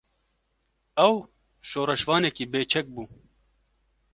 [1.07, 1.13] Ew,
[1.69, 3.03] şoreşvanekî bê çek bû